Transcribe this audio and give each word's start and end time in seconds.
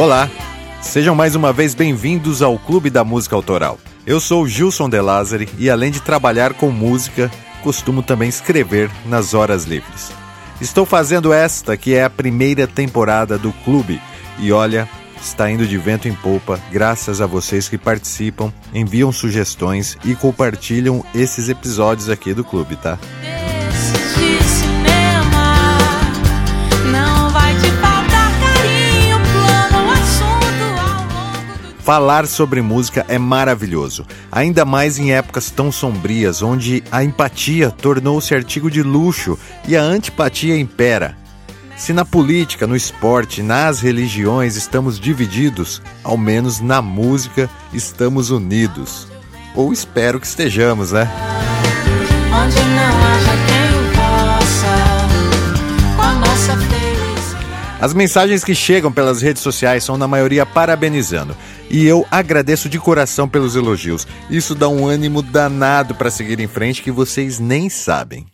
Olá, 0.00 0.30
sejam 0.80 1.14
mais 1.14 1.34
uma 1.34 1.52
vez 1.52 1.74
bem-vindos 1.74 2.40
ao 2.40 2.58
Clube 2.58 2.88
da 2.88 3.04
Música 3.04 3.36
Autoral. 3.36 3.78
Eu 4.06 4.18
sou 4.18 4.48
Gilson 4.48 4.88
De 4.88 4.98
Lázari 4.98 5.46
e, 5.58 5.68
além 5.68 5.90
de 5.90 6.00
trabalhar 6.00 6.54
com 6.54 6.70
música, 6.70 7.30
costumo 7.62 8.02
também 8.02 8.26
escrever 8.26 8.90
nas 9.04 9.34
horas 9.34 9.64
livres. 9.64 10.10
Estou 10.58 10.86
fazendo 10.86 11.34
esta, 11.34 11.76
que 11.76 11.92
é 11.94 12.02
a 12.02 12.08
primeira 12.08 12.66
temporada 12.66 13.36
do 13.36 13.52
clube, 13.62 14.00
e 14.38 14.50
olha, 14.50 14.88
está 15.20 15.50
indo 15.50 15.66
de 15.66 15.76
vento 15.76 16.08
em 16.08 16.14
polpa, 16.14 16.58
graças 16.72 17.20
a 17.20 17.26
vocês 17.26 17.68
que 17.68 17.76
participam, 17.76 18.50
enviam 18.72 19.12
sugestões 19.12 19.98
e 20.02 20.14
compartilham 20.14 21.04
esses 21.14 21.50
episódios 21.50 22.08
aqui 22.08 22.32
do 22.32 22.42
clube, 22.42 22.74
tá? 22.76 22.98
Falar 31.90 32.22
sobre 32.28 32.62
música 32.62 33.04
é 33.08 33.18
maravilhoso, 33.18 34.06
ainda 34.30 34.64
mais 34.64 34.96
em 34.96 35.12
épocas 35.12 35.50
tão 35.50 35.72
sombrias, 35.72 36.40
onde 36.40 36.84
a 36.88 37.02
empatia 37.02 37.68
tornou-se 37.68 38.32
artigo 38.32 38.70
de 38.70 38.80
luxo 38.80 39.36
e 39.66 39.76
a 39.76 39.82
antipatia 39.82 40.56
impera. 40.56 41.16
Se 41.76 41.92
na 41.92 42.04
política, 42.04 42.64
no 42.64 42.76
esporte, 42.76 43.42
nas 43.42 43.80
religiões 43.80 44.54
estamos 44.54 45.00
divididos, 45.00 45.82
ao 46.04 46.16
menos 46.16 46.60
na 46.60 46.80
música 46.80 47.50
estamos 47.72 48.30
unidos. 48.30 49.08
Ou 49.56 49.72
espero 49.72 50.20
que 50.20 50.28
estejamos, 50.28 50.92
né? 50.92 51.10
Onde 52.32 52.54
não 52.54 53.04
haja 53.04 53.32
quem 53.48 53.72
possa, 53.96 54.76
com 55.96 56.02
a 56.02 56.12
nossa 56.12 56.56
As 57.84 57.92
mensagens 57.92 58.44
que 58.44 58.54
chegam 58.54 58.92
pelas 58.92 59.20
redes 59.20 59.42
sociais 59.42 59.82
são, 59.82 59.98
na 59.98 60.06
maioria, 60.06 60.46
parabenizando 60.46 61.36
e 61.70 61.86
eu 61.86 62.04
agradeço 62.10 62.68
de 62.68 62.78
coração 62.78 63.28
pelos 63.28 63.54
elogios. 63.54 64.06
Isso 64.28 64.54
dá 64.54 64.68
um 64.68 64.86
ânimo 64.86 65.22
danado 65.22 65.94
para 65.94 66.10
seguir 66.10 66.40
em 66.40 66.48
frente 66.48 66.82
que 66.82 66.90
vocês 66.90 67.38
nem 67.38 67.70
sabem. 67.70 68.26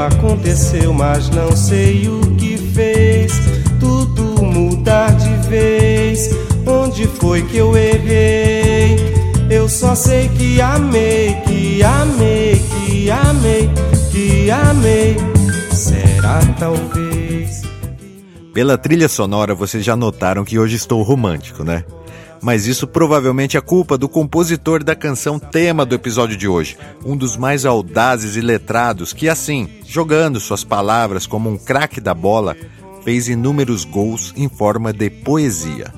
Aconteceu, 0.00 0.92
mas 0.92 1.30
não 1.30 1.54
sei 1.56 2.08
o 2.08 2.20
que 2.36 2.56
fez 2.56 3.32
tudo 3.78 4.42
mudar 4.42 5.10
de 5.12 5.48
vez. 5.48 6.30
Onde 6.66 7.06
foi 7.06 7.42
que 7.42 7.56
eu 7.56 7.76
errei? 7.76 8.96
Eu 9.50 9.68
só 9.68 9.94
sei 9.94 10.28
que 10.28 10.60
amei, 10.60 11.34
que 11.46 11.82
amei, 11.82 12.62
que 12.76 13.10
amei, 13.10 13.70
que 14.12 14.50
amei. 14.50 15.16
Será 15.72 16.40
talvez. 16.58 17.62
Pela 18.52 18.76
trilha 18.76 19.08
sonora, 19.08 19.54
vocês 19.54 19.84
já 19.84 19.96
notaram 19.96 20.44
que 20.44 20.58
hoje 20.58 20.76
estou 20.76 21.02
romântico, 21.02 21.64
né? 21.64 21.84
Mas 22.42 22.66
isso 22.66 22.86
provavelmente 22.86 23.56
é 23.56 23.60
culpa 23.60 23.98
do 23.98 24.08
compositor 24.08 24.82
da 24.82 24.94
canção 24.94 25.38
tema 25.38 25.84
do 25.84 25.94
episódio 25.94 26.36
de 26.36 26.48
hoje, 26.48 26.76
um 27.04 27.16
dos 27.16 27.36
mais 27.36 27.64
audazes 27.64 28.36
e 28.36 28.40
letrados 28.40 29.12
que, 29.12 29.28
assim, 29.28 29.68
jogando 29.86 30.40
suas 30.40 30.64
palavras 30.64 31.26
como 31.26 31.50
um 31.50 31.58
craque 31.58 32.00
da 32.00 32.14
bola, 32.14 32.56
fez 33.04 33.28
inúmeros 33.28 33.84
gols 33.84 34.32
em 34.36 34.48
forma 34.48 34.92
de 34.92 35.10
poesia. 35.10 35.92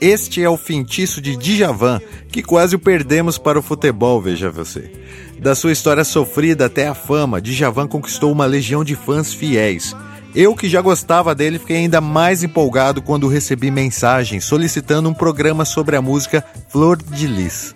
Este 0.00 0.42
é 0.42 0.48
o 0.48 0.56
fintiço 0.56 1.20
de 1.20 1.36
Djavan, 1.36 2.00
que 2.32 2.42
quase 2.42 2.74
o 2.74 2.78
perdemos 2.78 3.36
para 3.36 3.58
o 3.58 3.62
futebol, 3.62 4.20
veja 4.20 4.50
você. 4.50 4.90
Da 5.38 5.54
sua 5.54 5.72
história 5.72 6.04
sofrida 6.04 6.66
até 6.66 6.88
a 6.88 6.94
fama, 6.94 7.40
Djavan 7.40 7.86
conquistou 7.86 8.32
uma 8.32 8.46
legião 8.46 8.82
de 8.82 8.96
fãs 8.96 9.32
fiéis 9.32 9.94
eu 10.34 10.54
que 10.54 10.68
já 10.68 10.80
gostava 10.80 11.34
dele, 11.34 11.58
fiquei 11.58 11.78
ainda 11.78 12.00
mais 12.00 12.42
empolgado 12.42 13.02
quando 13.02 13.28
recebi 13.28 13.70
mensagem 13.70 14.40
solicitando 14.40 15.08
um 15.08 15.14
programa 15.14 15.64
sobre 15.64 15.96
a 15.96 16.02
música 16.02 16.44
Flor 16.68 16.96
de 17.02 17.26
Lis, 17.26 17.74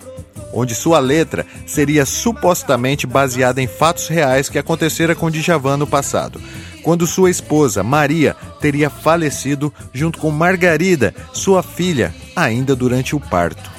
onde 0.52 0.74
sua 0.74 0.98
letra 1.00 1.44
seria 1.66 2.06
supostamente 2.06 3.06
baseada 3.06 3.60
em 3.60 3.66
fatos 3.66 4.08
reais 4.08 4.48
que 4.48 4.58
aconteceram 4.58 5.14
com 5.14 5.30
Djavan 5.30 5.76
no 5.76 5.86
passado, 5.86 6.40
quando 6.82 7.06
sua 7.06 7.30
esposa, 7.30 7.82
Maria, 7.82 8.36
teria 8.60 8.88
falecido 8.88 9.72
junto 9.92 10.18
com 10.18 10.30
Margarida, 10.30 11.14
sua 11.32 11.62
filha, 11.62 12.14
ainda 12.36 12.76
durante 12.76 13.16
o 13.16 13.20
parto. 13.20 13.72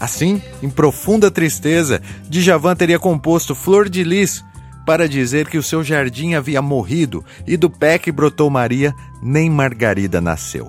Assim, 0.00 0.42
em 0.62 0.70
profunda 0.70 1.30
tristeza, 1.30 2.00
Djavan 2.28 2.74
teria 2.74 2.98
composto 2.98 3.54
Flor 3.54 3.88
de 3.88 4.02
Lis, 4.02 4.42
para 4.84 5.08
dizer 5.08 5.48
que 5.48 5.58
o 5.58 5.62
seu 5.62 5.82
jardim 5.82 6.34
havia 6.34 6.60
morrido 6.60 7.24
e 7.46 7.56
do 7.56 7.70
pé 7.70 7.98
que 7.98 8.12
brotou 8.12 8.50
Maria, 8.50 8.94
nem 9.22 9.50
Margarida 9.50 10.20
nasceu. 10.20 10.68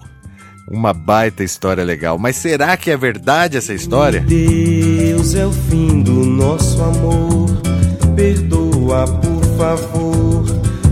Uma 0.69 0.94
baita 0.94 1.44
história 1.44 1.83
legal, 1.83 2.17
mas 2.17 2.35
será 2.35 2.77
que 2.77 2.91
é 2.91 2.97
verdade 2.97 3.57
essa 3.57 3.73
história? 3.73 4.22
Deus 4.22 5.35
é 5.35 5.45
o 5.45 5.51
fim 5.51 6.01
do 6.01 6.25
nosso 6.25 6.81
amor, 6.81 7.49
perdoa 8.16 9.05
por 9.05 9.43
favor. 9.58 10.46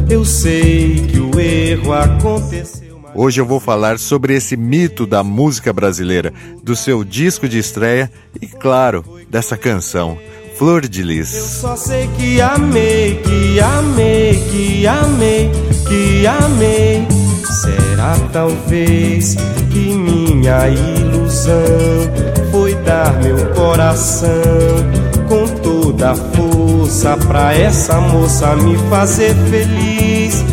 Eu 0.09 0.25
sei 0.25 1.07
que 1.07 1.19
o 1.19 1.39
erro 1.39 1.93
aconteceu. 1.93 2.89
Hoje 3.15 3.41
eu 3.41 3.45
vou 3.45 3.59
falar 3.59 3.99
sobre 3.99 4.35
esse 4.35 4.55
mito 4.55 5.05
da 5.05 5.23
música 5.23 5.73
brasileira, 5.73 6.33
do 6.63 6.75
seu 6.75 7.03
disco 7.03 7.47
de 7.47 7.57
estreia 7.57 8.11
e, 8.41 8.47
claro, 8.47 9.03
dessa 9.29 9.57
canção. 9.57 10.17
Flor 10.59 10.89
de 10.89 11.01
Lis. 11.03 11.33
Eu 11.33 11.45
só 11.45 11.75
sei 11.77 12.09
que 12.17 12.41
amei, 12.41 13.15
que 13.23 13.61
amei, 13.61 14.35
que 14.51 14.85
amei, 14.85 15.49
que 15.87 16.27
amei. 16.27 17.07
Será 17.61 18.13
talvez 18.33 19.37
que 19.71 19.79
minha 19.79 20.67
ilusão 20.67 21.53
foi 22.51 22.75
dar 22.83 23.13
meu 23.23 23.53
coração 23.53 24.29
com 25.29 25.47
toda 25.61 26.11
a 26.11 26.15
força 26.15 27.15
pra 27.15 27.53
essa 27.53 28.01
moça 28.01 28.53
me 28.57 28.77
fazer 28.89 29.33
feliz. 29.49 30.43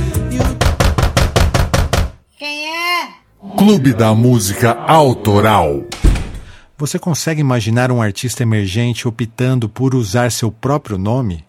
Quem 2.38 2.68
é? 2.68 3.08
Clube 3.58 3.92
da 3.92 4.14
Música 4.14 4.70
Autoral. 4.86 5.82
Você 6.78 6.98
consegue 6.98 7.40
imaginar 7.40 7.90
um 7.90 8.02
artista 8.02 8.42
emergente 8.42 9.08
optando 9.08 9.66
por 9.66 9.94
usar 9.94 10.30
seu 10.30 10.52
próprio 10.52 10.98
nome? 10.98 11.42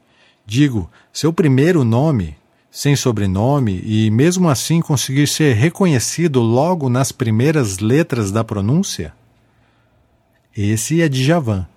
Digo, 0.45 0.89
seu 1.11 1.33
primeiro 1.33 1.83
nome, 1.83 2.37
sem 2.71 2.95
sobrenome, 2.95 3.81
e 3.83 4.09
mesmo 4.09 4.47
assim 4.47 4.79
conseguir 4.79 5.27
ser 5.27 5.53
reconhecido 5.53 6.39
logo 6.39 6.87
nas 6.87 7.11
primeiras 7.11 7.79
letras 7.79 8.31
da 8.31 8.41
pronúncia? 8.41 9.13
Esse 10.55 11.01
é 11.01 11.09
Djavan, 11.09 11.67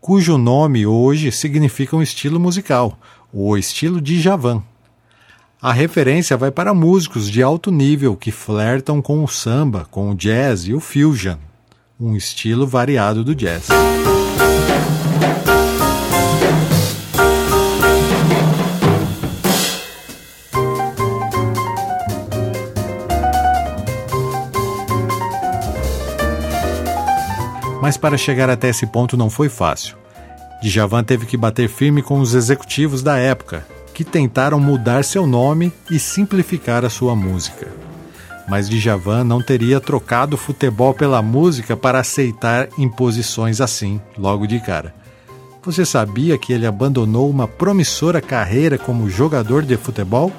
cujo 0.00 0.36
nome 0.36 0.84
hoje 0.84 1.30
significa 1.30 1.94
um 1.94 2.02
estilo 2.02 2.40
musical, 2.40 2.98
o 3.32 3.56
estilo 3.56 4.00
de 4.00 4.20
Javan. 4.20 4.64
A 5.62 5.72
referência 5.72 6.36
vai 6.36 6.50
para 6.50 6.74
músicos 6.74 7.30
de 7.30 7.40
alto 7.40 7.70
nível 7.70 8.16
que 8.16 8.32
flertam 8.32 9.00
com 9.00 9.22
o 9.22 9.28
samba, 9.28 9.86
com 9.92 10.10
o 10.10 10.14
jazz 10.14 10.66
e 10.66 10.74
o 10.74 10.80
fusion, 10.80 11.38
um 11.98 12.14
estilo 12.14 12.66
variado 12.66 13.24
do 13.24 13.34
jazz. 13.34 13.68
Mas 27.80 27.96
para 27.96 28.18
chegar 28.18 28.50
até 28.50 28.68
esse 28.68 28.86
ponto 28.86 29.16
não 29.16 29.30
foi 29.30 29.48
fácil. 29.48 29.96
Djavan 30.60 31.04
teve 31.04 31.24
que 31.24 31.36
bater 31.36 31.68
firme 31.68 32.02
com 32.02 32.18
os 32.18 32.34
executivos 32.34 33.02
da 33.02 33.16
época, 33.16 33.64
que 33.94 34.04
tentaram 34.04 34.58
mudar 34.58 35.04
seu 35.04 35.26
nome 35.26 35.72
e 35.90 35.98
simplificar 35.98 36.84
a 36.84 36.90
sua 36.90 37.14
música. 37.14 37.85
Mas 38.48 38.68
Djavan 38.68 39.24
não 39.24 39.42
teria 39.42 39.80
trocado 39.80 40.36
futebol 40.36 40.94
pela 40.94 41.20
música 41.20 41.76
para 41.76 42.00
aceitar 42.00 42.68
imposições 42.78 43.60
assim, 43.60 44.00
logo 44.16 44.46
de 44.46 44.60
cara. 44.60 44.94
Você 45.64 45.84
sabia 45.84 46.38
que 46.38 46.52
ele 46.52 46.64
abandonou 46.64 47.28
uma 47.28 47.48
promissora 47.48 48.20
carreira 48.20 48.78
como 48.78 49.10
jogador 49.10 49.64
de 49.64 49.76
futebol? 49.76 50.32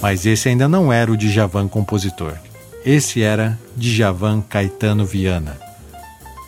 Mas 0.00 0.24
esse 0.24 0.48
ainda 0.48 0.68
não 0.68 0.92
era 0.92 1.10
o 1.10 1.16
Djavan 1.16 1.66
compositor. 1.66 2.34
Esse 2.84 3.22
era 3.22 3.58
Djavan 3.76 4.40
Caetano 4.40 5.04
Viana. 5.04 5.58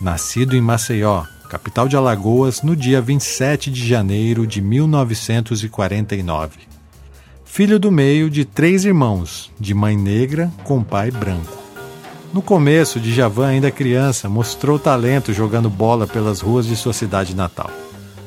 Nascido 0.00 0.54
em 0.54 0.60
Maceió, 0.60 1.24
capital 1.54 1.86
de 1.86 1.96
Alagoas, 1.96 2.62
no 2.62 2.74
dia 2.74 3.00
27 3.00 3.70
de 3.70 3.86
janeiro 3.86 4.44
de 4.44 4.60
1949. 4.60 6.58
Filho 7.44 7.78
do 7.78 7.92
meio 7.92 8.28
de 8.28 8.44
três 8.44 8.84
irmãos, 8.84 9.52
de 9.60 9.72
mãe 9.72 9.96
negra 9.96 10.50
com 10.64 10.82
pai 10.82 11.12
branco. 11.12 11.56
No 12.32 12.42
começo, 12.42 12.98
Djavan, 12.98 13.46
ainda 13.46 13.70
criança, 13.70 14.28
mostrou 14.28 14.80
talento 14.80 15.32
jogando 15.32 15.70
bola 15.70 16.08
pelas 16.08 16.40
ruas 16.40 16.66
de 16.66 16.74
sua 16.74 16.92
cidade 16.92 17.36
natal. 17.36 17.70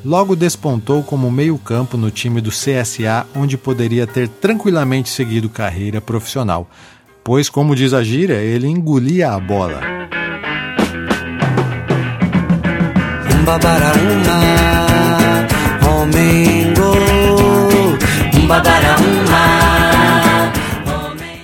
Logo 0.02 0.34
despontou 0.34 1.02
como 1.02 1.30
meio-campo 1.30 1.98
no 1.98 2.10
time 2.10 2.40
do 2.40 2.48
CSA, 2.48 3.26
onde 3.36 3.58
poderia 3.58 4.06
ter 4.06 4.26
tranquilamente 4.26 5.10
seguido 5.10 5.50
carreira 5.50 6.00
profissional, 6.00 6.66
pois, 7.22 7.50
como 7.50 7.76
diz 7.76 7.92
a 7.92 8.02
gíria, 8.02 8.36
ele 8.36 8.66
engolia 8.66 9.32
a 9.32 9.38
bola. 9.38 9.97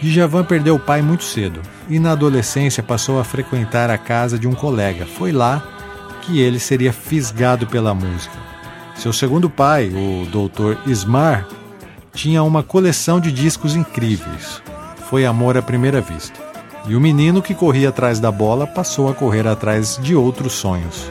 Djavan 0.03 0.45
perdeu 0.45 0.77
o 0.77 0.79
pai 0.79 1.03
muito 1.03 1.25
cedo 1.25 1.61
e 1.89 1.99
na 1.99 2.13
adolescência 2.13 2.83
passou 2.83 3.19
a 3.19 3.25
frequentar 3.25 3.91
a 3.91 3.99
casa 3.99 4.39
de 4.39 4.47
um 4.47 4.55
colega. 4.55 5.07
Foi 5.07 5.33
lá 5.33 5.63
que 6.23 6.41
ele 6.41 6.59
seria 6.59 6.93
fisgado 6.93 7.67
pela 7.67 7.95
música. 7.95 8.37
Seu 8.95 9.13
segundo 9.13 9.51
pai, 9.51 9.89
o 9.89 10.27
Dr. 10.27 10.77
Ismar, 10.89 11.47
tinha 12.13 12.43
uma 12.43 12.63
coleção 12.63 13.19
de 13.19 13.33
discos 13.33 13.75
incríveis 13.75 14.63
foi 15.15 15.25
amor 15.25 15.57
à 15.57 15.63
primeira 15.63 16.01
vista. 16.01 16.41
E 16.89 16.97
o 16.97 17.01
menino 17.01 17.41
que 17.41 17.55
corria 17.55 17.91
atrás 17.91 18.19
da 18.19 18.33
bola 18.33 18.67
passou 18.67 19.09
a 19.09 19.15
correr 19.15 19.47
atrás 19.47 19.97
de 20.03 20.17
outros 20.17 20.55
sonhos. 20.55 21.09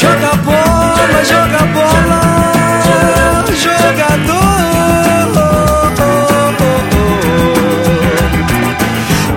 Joga 0.00 0.32
bola, 0.44 1.24
joga 1.24 1.66
bola, 1.74 2.20
jogador. 3.64 4.48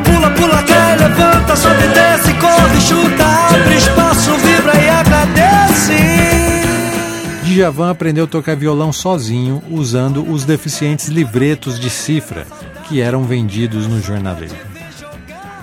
Pula, 0.04 0.30
pula, 0.30 0.63
cai, 0.63 0.98
levanta, 0.98 1.56
sobe, 1.56 1.88
desce, 1.88 2.34
corre, 2.36 2.80
chuta, 2.80 3.25
abre 3.56 3.75
espaço, 3.75 4.36
vibra 4.38 4.75
e 4.80 4.88
agradece. 4.88 5.98
Djavan 7.44 7.90
aprendeu 7.90 8.25
a 8.25 8.28
tocar 8.28 8.56
violão 8.56 8.94
sozinho 8.94 9.63
usando 9.68 10.24
os 10.31 10.46
deficientes 10.46 11.08
livretos 11.08 11.80
de 11.80 11.90
cifra 11.90 12.46
que 12.88 13.02
eram 13.02 13.24
vendidos 13.24 13.88
no 13.88 14.00
jornaleiro. 14.00 14.71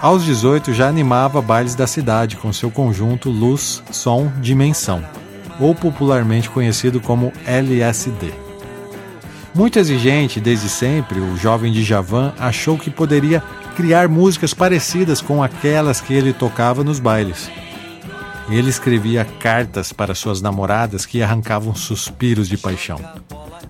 Aos 0.01 0.25
18 0.25 0.73
já 0.73 0.89
animava 0.89 1.43
bailes 1.43 1.75
da 1.75 1.87
cidade 1.87 2.37
com 2.37 2.53
seu 2.53 2.71
conjunto 2.71 3.31
Luz, 3.31 3.83
Som, 3.91 4.33
Dimensão, 4.41 5.05
ou 5.59 5.75
popularmente 5.75 6.49
conhecido 6.49 7.01
como 7.01 7.33
LSD. 7.45 8.33
Muito 9.55 9.79
exigente 9.79 10.41
desde 10.41 10.69
sempre, 10.69 11.19
o 11.19 11.37
jovem 11.37 11.73
Djavan 11.73 12.33
achou 12.39 12.79
que 12.79 12.91
poderia 12.91 13.43
criar 13.77 14.09
músicas 14.09 14.55
parecidas 14.55 15.21
com 15.21 15.43
aquelas 15.43 16.01
que 16.01 16.15
ele 16.15 16.33
tocava 16.33 16.85
nos 16.85 17.01
bailes 17.01 17.51
ele 18.51 18.71
escrevia 18.71 19.25
cartas 19.25 19.93
para 19.93 20.15
suas 20.15 20.41
namoradas 20.41 21.05
que 21.05 21.23
arrancavam 21.23 21.75
suspiros 21.75 22.49
de 22.49 22.57
paixão. 22.57 22.99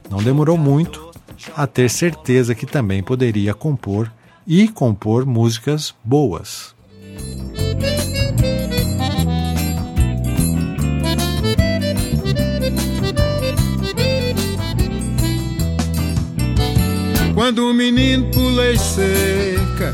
Não 0.09 0.19
demorou 0.19 0.57
muito 0.57 1.11
a 1.57 1.67
ter 1.67 1.91
certeza 1.91 2.55
que 2.55 2.67
também 2.67 3.03
poderia 3.03 3.55
compor 3.55 4.11
e 4.49 4.67
compor 4.67 5.27
músicas 5.27 5.95
boas. 6.03 6.75
Quando 17.35 17.71
o 17.71 17.75
menino 17.75 18.31
pulei 18.31 18.79
cerca 18.79 19.93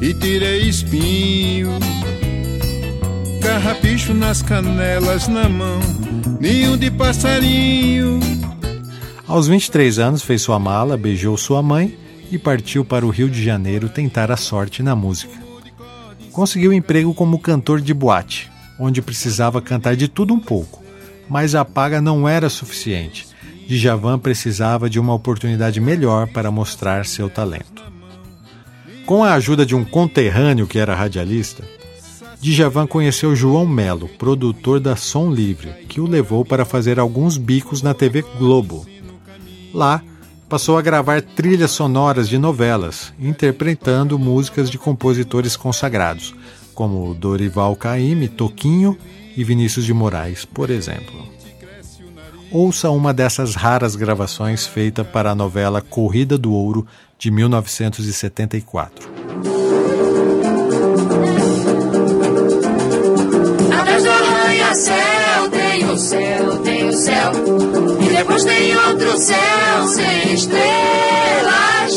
e 0.00 0.14
tirei 0.14 0.68
espinho 0.68 1.78
carrapicho 3.42 4.14
nas 4.14 4.40
canelas 4.40 5.28
na 5.28 5.48
mão, 5.48 5.80
ninho 6.40 6.76
de 6.78 6.90
passarinho. 6.90 8.20
Aos 9.28 9.48
23 9.48 9.98
anos 9.98 10.22
fez 10.22 10.42
sua 10.42 10.58
mala, 10.58 10.96
beijou 10.96 11.36
sua 11.36 11.62
mãe 11.62 11.98
e 12.32 12.38
partiu 12.38 12.82
para 12.82 13.04
o 13.04 13.10
Rio 13.10 13.28
de 13.28 13.44
Janeiro 13.44 13.90
tentar 13.90 14.32
a 14.32 14.38
sorte 14.38 14.82
na 14.82 14.96
música. 14.96 15.34
Conseguiu 16.32 16.72
emprego 16.72 17.12
como 17.12 17.38
cantor 17.38 17.78
de 17.78 17.92
boate, 17.92 18.50
onde 18.80 19.02
precisava 19.02 19.60
cantar 19.60 19.94
de 19.94 20.08
tudo 20.08 20.32
um 20.32 20.40
pouco, 20.40 20.82
mas 21.28 21.54
a 21.54 21.62
paga 21.62 22.00
não 22.00 22.26
era 22.26 22.48
suficiente. 22.48 23.28
Djavan 23.68 24.18
precisava 24.18 24.88
de 24.88 24.98
uma 24.98 25.12
oportunidade 25.12 25.78
melhor 25.78 26.26
para 26.26 26.50
mostrar 26.50 27.04
seu 27.04 27.28
talento. 27.28 27.82
Com 29.04 29.22
a 29.22 29.34
ajuda 29.34 29.66
de 29.66 29.74
um 29.74 29.84
conterrâneo 29.84 30.66
que 30.66 30.78
era 30.78 30.94
radialista, 30.94 31.62
Djavan 32.40 32.86
conheceu 32.86 33.36
João 33.36 33.66
Melo, 33.66 34.08
produtor 34.08 34.80
da 34.80 34.96
Som 34.96 35.30
Livre, 35.30 35.84
que 35.86 36.00
o 36.00 36.06
levou 36.06 36.46
para 36.46 36.64
fazer 36.64 36.98
alguns 36.98 37.36
bicos 37.36 37.82
na 37.82 37.92
TV 37.92 38.22
Globo. 38.38 38.86
Lá, 39.72 40.02
passou 40.52 40.76
a 40.76 40.82
gravar 40.82 41.22
trilhas 41.22 41.70
sonoras 41.70 42.28
de 42.28 42.36
novelas, 42.36 43.10
interpretando 43.18 44.18
músicas 44.18 44.68
de 44.68 44.76
compositores 44.76 45.56
consagrados, 45.56 46.34
como 46.74 47.14
Dorival 47.14 47.74
Caymmi, 47.74 48.28
Toquinho 48.28 48.98
e 49.34 49.42
Vinícius 49.42 49.86
de 49.86 49.94
Moraes, 49.94 50.44
por 50.44 50.68
exemplo. 50.68 51.26
Ouça 52.50 52.90
uma 52.90 53.14
dessas 53.14 53.54
raras 53.54 53.96
gravações 53.96 54.66
feita 54.66 55.02
para 55.02 55.30
a 55.30 55.34
novela 55.34 55.80
Corrida 55.80 56.36
do 56.36 56.52
Ouro 56.52 56.86
de 57.18 57.30
1974. 57.30 59.61
Depois 68.42 68.44
tem 68.44 68.76
outro 68.76 69.18
céu 69.18 69.88
sem 69.88 70.34
estrelas. 70.34 71.92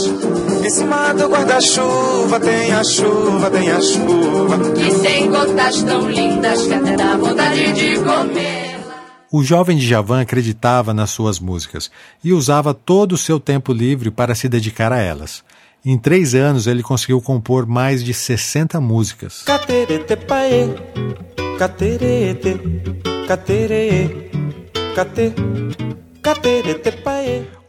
Em 0.66 0.70
cima 0.70 1.14
do 1.14 1.28
guarda-chuva 1.28 2.40
tem 2.40 2.72
a 2.72 2.84
chuva, 2.84 3.52
tem 3.52 3.72
a 3.72 3.82
chuva. 3.82 4.60
Que 4.74 5.00
tem 5.02 5.30
gotas 5.30 5.84
tão 5.84 6.10
lindas 6.10 6.68
que 6.68 6.74
até 6.74 6.96
dá 6.96 7.18
vontade 7.18 7.74
de 7.74 8.00
comer. 8.00 8.75
O 9.32 9.44
jovem 9.44 9.78
Djavan 9.78 10.22
acreditava 10.22 10.94
nas 10.94 11.10
suas 11.10 11.40
músicas 11.40 11.92
e 12.24 12.32
usava 12.32 12.74
todo 12.74 13.14
o 13.14 13.18
seu 13.18 13.40
tempo 13.40 13.74
livre 13.74 14.12
para 14.12 14.36
se 14.36 14.48
dedicar 14.48 14.94
a 14.94 15.00
elas. 15.00 15.44
Em 15.84 15.98
três 15.98 16.34
anos, 16.34 16.68
ele 16.68 16.82
conseguiu 16.82 17.22
compor 17.22 17.66
mais 17.66 18.04
de 18.04 18.14
60 18.14 18.80
músicas. 18.80 19.44
Caterete, 19.44 20.16
pae, 20.16 20.74
caterete, 21.60 22.60
caterê, 23.28 24.30
cate, 24.96 25.34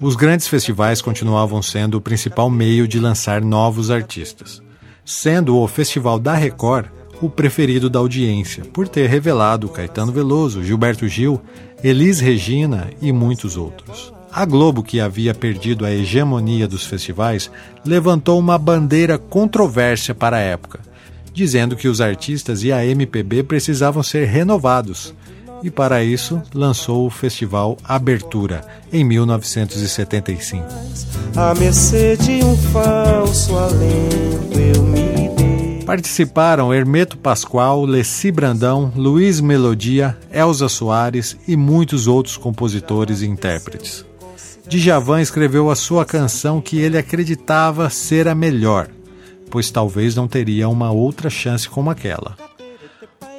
Os 0.00 0.16
grandes 0.16 0.48
festivais 0.48 1.02
continuavam 1.02 1.60
sendo 1.60 1.96
o 1.98 2.00
principal 2.00 2.48
meio 2.48 2.88
de 2.88 2.98
lançar 2.98 3.42
novos 3.42 3.90
artistas, 3.90 4.62
sendo 5.04 5.58
o 5.58 5.68
Festival 5.68 6.18
da 6.18 6.34
Record 6.34 6.86
o 7.20 7.28
preferido 7.28 7.90
da 7.90 7.98
audiência, 7.98 8.64
por 8.64 8.88
ter 8.88 9.08
revelado 9.08 9.68
Caetano 9.68 10.10
Veloso, 10.10 10.64
Gilberto 10.64 11.06
Gil, 11.06 11.38
Elis 11.84 12.18
Regina 12.18 12.88
e 13.00 13.12
muitos 13.12 13.58
outros. 13.58 14.10
A 14.32 14.44
Globo, 14.44 14.82
que 14.82 15.00
havia 15.00 15.34
perdido 15.34 15.84
a 15.84 15.90
hegemonia 15.90 16.66
dos 16.66 16.86
festivais, 16.86 17.50
levantou 17.84 18.38
uma 18.38 18.58
bandeira 18.58 19.18
controvérsia 19.18 20.14
para 20.14 20.38
a 20.38 20.40
época, 20.40 20.80
dizendo 21.32 21.76
que 21.76 21.88
os 21.88 22.00
artistas 22.00 22.62
e 22.62 22.72
a 22.72 22.84
MPB 22.84 23.42
precisavam 23.42 24.02
ser 24.02 24.24
renovados. 24.26 25.14
E 25.62 25.70
para 25.70 26.04
isso 26.04 26.40
lançou 26.54 27.06
o 27.06 27.10
festival 27.10 27.76
Abertura 27.84 28.66
em 28.92 29.04
1975. 29.04 30.64
A 31.36 31.54
mercê 31.54 32.16
de 32.16 32.44
um 32.44 32.56
falso 32.56 33.56
alento 33.56 34.58
eu 34.58 34.82
me 34.82 35.28
dei. 35.36 35.82
Participaram 35.84 36.74
Hermeto 36.74 37.16
Pascoal, 37.16 37.84
Leci 37.84 38.32
Brandão, 38.32 38.92
Luiz 38.96 39.40
Melodia, 39.40 40.16
Elza 40.32 40.68
Soares 40.68 41.36
e 41.46 41.56
muitos 41.56 42.08
outros 42.08 42.36
compositores 42.36 43.22
e 43.22 43.26
intérpretes. 43.26 44.04
Djavan 44.68 45.20
escreveu 45.20 45.70
a 45.70 45.76
sua 45.76 46.04
canção 46.04 46.60
que 46.60 46.78
ele 46.78 46.98
acreditava 46.98 47.88
ser 47.88 48.26
a 48.26 48.34
melhor, 48.34 48.88
pois 49.48 49.70
talvez 49.70 50.16
não 50.16 50.26
teria 50.26 50.68
uma 50.68 50.90
outra 50.90 51.30
chance 51.30 51.68
como 51.68 51.88
aquela. 51.88 52.36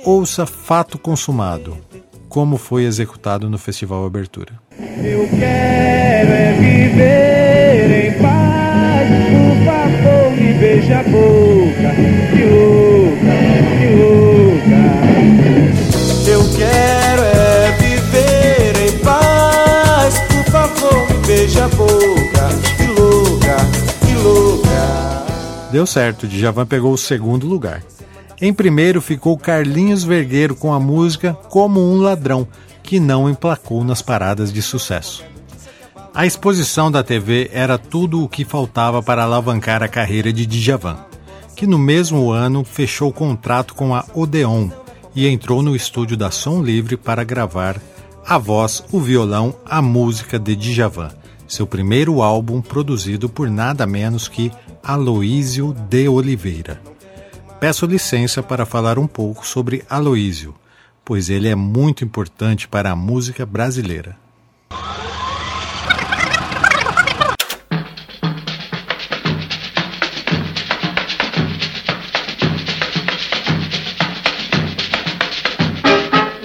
Ouça 0.05 0.45
Fato 0.45 0.97
Consumado, 0.97 1.77
como 2.29 2.57
foi 2.57 2.83
executado 2.83 3.49
no 3.49 3.57
Festival 3.57 4.05
Abertura. 4.05 4.53
Eu 4.79 5.27
quero 5.29 6.31
é 6.31 6.53
viver 6.59 8.07
em 8.07 8.21
paz, 8.21 9.07
por 9.31 9.55
favor 9.65 10.31
me 10.31 10.53
beija 10.53 10.99
a 10.99 11.03
boca, 11.03 11.95
que 12.31 12.43
louca, 12.43 13.35
que 13.79 13.87
louca. 13.95 14.83
Eu 16.29 16.41
quero 16.57 17.23
é 17.23 17.71
viver 17.79 18.89
em 18.89 18.97
paz, 18.99 20.19
por 20.27 20.43
favor 20.51 21.07
me 21.09 21.17
beija 21.25 21.65
a 21.65 21.67
boca, 21.69 22.49
que 22.77 22.87
louca, 22.87 23.57
que 24.05 24.13
louca. 24.13 24.67
Deu 25.71 25.85
certo, 25.85 26.27
Djavan 26.27 26.65
pegou 26.65 26.93
o 26.93 26.97
segundo 26.97 27.47
lugar. 27.47 27.81
Em 28.39 28.53
primeiro 28.53 29.01
ficou 29.01 29.35
Carlinhos 29.35 30.03
Vergueiro 30.03 30.55
com 30.55 30.71
a 30.71 30.79
música 30.79 31.33
Como 31.49 31.79
um 31.79 31.99
Ladrão, 31.99 32.47
que 32.83 32.99
não 32.99 33.27
emplacou 33.27 33.83
nas 33.83 34.01
paradas 34.01 34.53
de 34.53 34.61
sucesso. 34.61 35.23
A 36.13 36.25
exposição 36.25 36.91
da 36.91 37.03
TV 37.03 37.49
era 37.51 37.79
tudo 37.79 38.23
o 38.23 38.29
que 38.29 38.45
faltava 38.45 39.01
para 39.01 39.23
alavancar 39.23 39.81
a 39.81 39.87
carreira 39.87 40.31
de 40.31 40.45
Djavan, 40.45 40.97
que 41.55 41.65
no 41.65 41.79
mesmo 41.79 42.31
ano 42.31 42.63
fechou 42.63 43.11
contrato 43.11 43.73
com 43.73 43.95
a 43.95 44.05
Odeon 44.13 44.69
e 45.15 45.27
entrou 45.27 45.63
no 45.63 45.75
estúdio 45.75 46.15
da 46.15 46.29
Som 46.29 46.61
Livre 46.61 46.95
para 46.95 47.23
gravar 47.23 47.81
a 48.23 48.37
voz, 48.37 48.83
o 48.91 48.99
violão, 48.99 49.55
a 49.65 49.81
música 49.81 50.37
de 50.37 50.55
Djavan, 50.55 51.09
seu 51.47 51.65
primeiro 51.65 52.21
álbum 52.21 52.61
produzido 52.61 53.27
por 53.27 53.49
nada 53.49 53.87
menos 53.87 54.27
que 54.27 54.51
Aloísio 54.83 55.73
de 55.89 56.07
Oliveira. 56.07 56.79
Peço 57.59 57.87
licença 57.87 58.43
para 58.43 58.67
falar 58.67 58.99
um 58.99 59.07
pouco 59.07 59.45
sobre 59.45 59.83
Aloísio, 59.89 60.53
pois 61.03 61.27
ele 61.27 61.47
é 61.47 61.55
muito 61.55 62.03
importante 62.05 62.67
para 62.67 62.91
a 62.91 62.95
música 62.95 63.47
brasileira. 63.47 64.15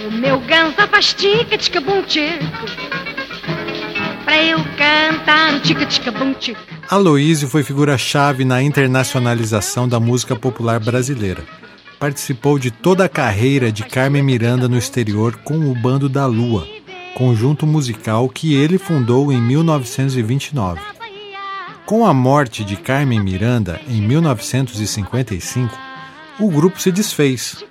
O 0.06 0.10
meu 0.10 0.40
ganza 0.40 0.88
faz 0.88 1.12
pra 1.12 1.26
eu 1.26 1.38
cantar 1.38 1.42
o 1.42 2.02
tica-tica-bum 2.02 2.02
Aloísio 6.90 7.48
foi 7.48 7.62
figura-chave 7.62 8.44
na 8.44 8.62
internacionalização 8.62 9.88
da 9.88 9.98
música 9.98 10.36
popular 10.36 10.78
brasileira. 10.80 11.42
Participou 11.98 12.58
de 12.58 12.70
toda 12.70 13.04
a 13.04 13.08
carreira 13.08 13.70
de 13.70 13.84
Carmen 13.84 14.22
Miranda 14.22 14.68
no 14.68 14.76
exterior 14.76 15.36
com 15.44 15.70
o 15.70 15.74
Bando 15.74 16.08
da 16.08 16.26
Lua, 16.26 16.66
conjunto 17.14 17.66
musical 17.66 18.28
que 18.28 18.54
ele 18.54 18.76
fundou 18.76 19.32
em 19.32 19.40
1929. 19.40 20.80
Com 21.86 22.06
a 22.06 22.12
morte 22.12 22.64
de 22.64 22.76
Carmen 22.76 23.20
Miranda 23.20 23.80
em 23.88 24.02
1955, 24.02 25.78
o 26.38 26.50
grupo 26.50 26.80
se 26.80 26.90
desfez. 26.90 27.64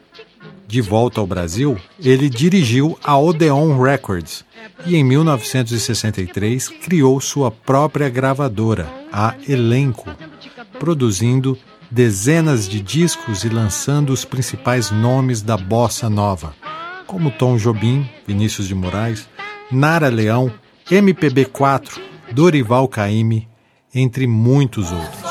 De 0.71 0.79
volta 0.79 1.19
ao 1.19 1.27
Brasil, 1.27 1.77
ele 1.99 2.29
dirigiu 2.29 2.97
a 3.03 3.17
Odeon 3.19 3.77
Records 3.77 4.45
e 4.85 4.95
em 4.95 5.03
1963 5.03 6.69
criou 6.69 7.19
sua 7.19 7.51
própria 7.51 8.07
gravadora, 8.07 8.89
a 9.11 9.35
Elenco, 9.49 10.09
produzindo 10.79 11.57
dezenas 11.91 12.69
de 12.69 12.79
discos 12.79 13.43
e 13.43 13.49
lançando 13.49 14.13
os 14.13 14.23
principais 14.23 14.91
nomes 14.91 15.41
da 15.41 15.57
bossa 15.57 16.09
nova, 16.09 16.55
como 17.05 17.31
Tom 17.31 17.57
Jobim, 17.57 18.09
Vinícius 18.25 18.65
de 18.65 18.73
Moraes, 18.73 19.27
Nara 19.69 20.07
Leão, 20.07 20.49
MPB4, 20.89 21.99
Dorival 22.31 22.87
Caymmi, 22.87 23.45
entre 23.93 24.25
muitos 24.25 24.89
outros. 24.89 25.30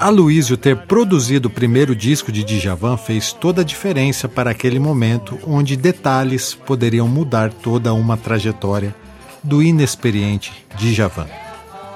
Aloysio 0.00 0.56
ter 0.56 0.76
produzido 0.76 1.48
o 1.48 1.50
primeiro 1.50 1.94
disco 1.94 2.30
de 2.30 2.44
Djavan 2.44 2.96
fez 2.96 3.32
toda 3.32 3.62
a 3.62 3.64
diferença 3.64 4.28
para 4.28 4.48
aquele 4.48 4.78
momento 4.78 5.36
onde 5.44 5.76
detalhes 5.76 6.54
poderiam 6.54 7.08
mudar 7.08 7.52
toda 7.52 7.92
uma 7.92 8.16
trajetória 8.16 8.94
do 9.42 9.60
inexperiente 9.60 10.64
Djavan. 10.76 11.26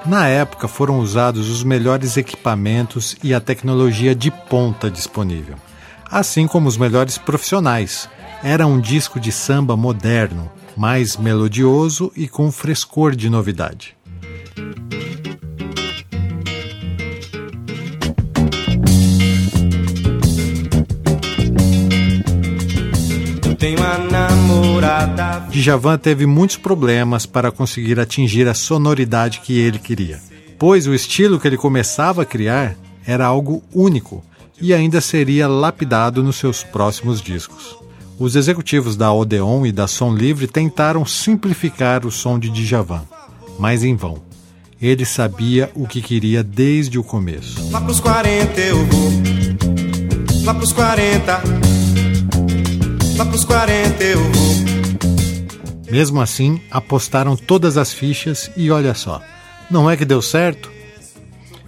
Na 0.05 0.27
época 0.27 0.67
foram 0.67 0.99
usados 0.99 1.49
os 1.49 1.63
melhores 1.63 2.17
equipamentos 2.17 3.15
e 3.23 3.33
a 3.33 3.39
tecnologia 3.39 4.13
de 4.13 4.29
ponta 4.29 4.91
disponível, 4.91 5.55
assim 6.11 6.45
como 6.45 6.67
os 6.67 6.75
melhores 6.75 7.17
profissionais. 7.17 8.09
Era 8.43 8.67
um 8.67 8.81
disco 8.81 9.17
de 9.17 9.31
samba 9.31 9.77
moderno, 9.77 10.51
mais 10.75 11.15
melodioso 11.15 12.11
e 12.17 12.27
com 12.27 12.51
frescor 12.51 13.15
de 13.15 13.29
novidade. 13.29 13.95
Tenho 23.63 23.81
a 23.81 23.97
namorada. 23.97 25.47
Djavan 25.49 25.97
teve 25.97 26.25
muitos 26.25 26.57
problemas 26.57 27.25
para 27.25 27.49
conseguir 27.49 27.97
atingir 27.97 28.45
a 28.45 28.53
sonoridade 28.53 29.39
que 29.39 29.57
ele 29.57 29.79
queria, 29.79 30.19
pois 30.59 30.85
o 30.85 30.93
estilo 30.93 31.39
que 31.39 31.47
ele 31.47 31.55
começava 31.55 32.23
a 32.23 32.25
criar 32.25 32.75
era 33.07 33.25
algo 33.25 33.63
único 33.73 34.21
e 34.59 34.73
ainda 34.73 34.99
seria 34.99 35.47
lapidado 35.47 36.21
nos 36.21 36.35
seus 36.35 36.61
próximos 36.61 37.21
discos. 37.21 37.77
Os 38.19 38.35
executivos 38.35 38.97
da 38.97 39.13
Odeon 39.13 39.65
e 39.65 39.71
da 39.71 39.87
Som 39.87 40.13
Livre 40.13 40.45
tentaram 40.45 41.05
simplificar 41.05 42.05
o 42.05 42.11
som 42.11 42.37
de 42.37 42.49
Djavan, 42.49 43.03
mas 43.57 43.81
em 43.81 43.95
vão. 43.95 44.21
Ele 44.81 45.05
sabia 45.05 45.71
o 45.73 45.87
que 45.87 46.01
queria 46.01 46.43
desde 46.43 46.99
o 46.99 47.03
começo. 47.03 47.71
Lá 47.71 47.79
pros 47.79 48.01
40 48.01 48.59
eu 48.59 48.85
vou, 48.87 49.11
lá 50.43 50.53
pros 50.53 50.73
40 50.73 51.82
lá 53.17 53.25
pros 53.25 53.45
40 53.45 54.03
eu 54.03 54.19
vou. 54.19 54.53
Mesmo 55.91 56.21
assim, 56.21 56.59
apostaram 56.71 57.35
todas 57.35 57.77
as 57.77 57.93
fichas 57.93 58.49
e 58.57 58.71
olha 58.71 58.93
só, 58.93 59.21
não 59.69 59.89
é 59.89 59.95
que 59.95 60.05
deu 60.05 60.21
certo? 60.21 60.71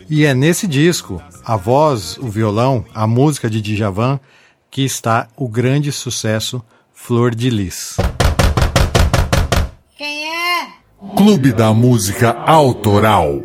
E 0.09 0.25
é 0.25 0.33
nesse 0.33 0.67
disco, 0.67 1.21
a 1.43 1.55
voz, 1.55 2.17
o 2.17 2.27
violão, 2.27 2.85
a 2.93 3.05
música 3.05 3.49
de 3.49 3.61
Djavan, 3.61 4.19
que 4.69 4.83
está 4.83 5.27
o 5.35 5.47
grande 5.47 5.91
sucesso 5.91 6.61
Flor 6.93 7.33
de 7.35 7.49
Lis. 7.49 7.97
Quem 9.97 10.27
é? 10.27 10.67
Clube 11.15 11.51
da 11.51 11.73
Música 11.73 12.31
Autoral. 12.31 13.43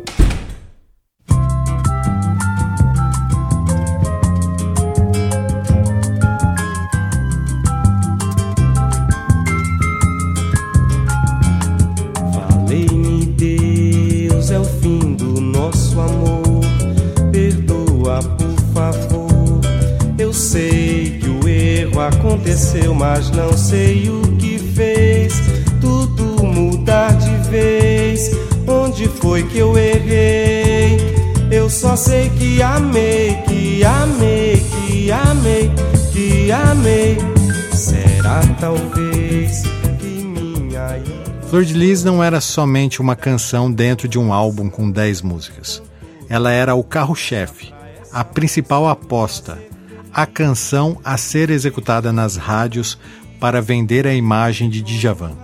Aconteceu, 22.01 22.93
mas 22.93 23.29
não 23.31 23.55
sei 23.57 24.09
o 24.09 24.21
que 24.37 24.57
fez 24.57 25.33
tudo 25.79 26.43
mudar 26.43 27.13
de 27.13 27.49
vez. 27.49 28.31
Onde 28.67 29.07
foi 29.07 29.43
que 29.43 29.57
eu 29.57 29.77
errei? 29.77 30.97
Eu 31.51 31.69
só 31.69 31.95
sei 31.95 32.29
que 32.29 32.61
amei, 32.61 33.37
que 33.47 33.83
amei, 33.83 34.63
que 34.87 35.11
amei, 35.11 35.71
que 36.13 36.51
amei. 36.51 37.17
Será 37.73 38.41
talvez 38.59 39.63
que 39.99 40.23
minha 40.23 41.01
Flor 41.49 41.65
de 41.65 41.73
Lis 41.73 42.03
não 42.03 42.23
era 42.23 42.39
somente 42.39 43.01
uma 43.01 43.15
canção 43.15 43.69
dentro 43.69 44.07
de 44.07 44.17
um 44.17 44.31
álbum 44.31 44.69
com 44.69 44.89
10 44.89 45.21
músicas. 45.21 45.81
Ela 46.29 46.51
era 46.53 46.75
o 46.75 46.83
carro-chefe, 46.83 47.73
a 48.13 48.23
principal 48.23 48.87
aposta, 48.87 49.57
a 50.13 50.25
canção 50.25 50.99
a 51.03 51.17
ser 51.17 51.49
executada 51.49 52.11
nas 52.11 52.35
rádios 52.35 52.97
para 53.39 53.61
vender 53.61 54.05
a 54.05 54.13
imagem 54.13 54.69
de 54.69 54.81
Djavan. 54.81 55.35